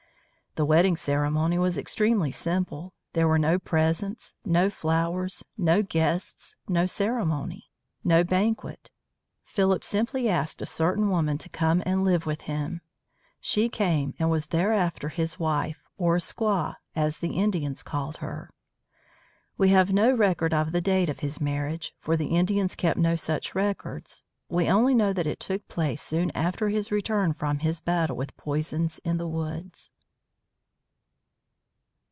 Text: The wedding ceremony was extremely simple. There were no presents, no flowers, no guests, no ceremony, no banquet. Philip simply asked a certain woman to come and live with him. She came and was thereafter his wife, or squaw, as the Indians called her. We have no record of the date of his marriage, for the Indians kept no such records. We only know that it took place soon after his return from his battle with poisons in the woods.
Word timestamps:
The 0.55 0.65
wedding 0.65 0.97
ceremony 0.97 1.57
was 1.57 1.77
extremely 1.77 2.29
simple. 2.29 2.93
There 3.13 3.25
were 3.25 3.39
no 3.39 3.57
presents, 3.57 4.33
no 4.43 4.69
flowers, 4.69 5.45
no 5.57 5.81
guests, 5.81 6.57
no 6.67 6.85
ceremony, 6.87 7.69
no 8.03 8.25
banquet. 8.25 8.91
Philip 9.45 9.81
simply 9.81 10.27
asked 10.27 10.61
a 10.61 10.65
certain 10.65 11.09
woman 11.09 11.37
to 11.37 11.47
come 11.47 11.81
and 11.85 12.03
live 12.03 12.25
with 12.25 12.41
him. 12.41 12.81
She 13.39 13.69
came 13.69 14.13
and 14.19 14.29
was 14.29 14.47
thereafter 14.47 15.07
his 15.07 15.39
wife, 15.39 15.81
or 15.97 16.17
squaw, 16.17 16.75
as 16.97 17.19
the 17.19 17.37
Indians 17.37 17.81
called 17.81 18.17
her. 18.17 18.49
We 19.57 19.69
have 19.69 19.93
no 19.93 20.13
record 20.13 20.53
of 20.53 20.73
the 20.73 20.81
date 20.81 21.07
of 21.07 21.19
his 21.21 21.39
marriage, 21.39 21.93
for 21.97 22.17
the 22.17 22.35
Indians 22.35 22.75
kept 22.75 22.99
no 22.99 23.15
such 23.15 23.55
records. 23.55 24.25
We 24.49 24.69
only 24.69 24.95
know 24.95 25.13
that 25.13 25.25
it 25.27 25.39
took 25.39 25.65
place 25.69 26.01
soon 26.01 26.29
after 26.31 26.67
his 26.67 26.91
return 26.91 27.31
from 27.31 27.59
his 27.59 27.79
battle 27.79 28.17
with 28.17 28.35
poisons 28.35 28.99
in 29.05 29.15
the 29.17 29.29
woods. 29.29 29.91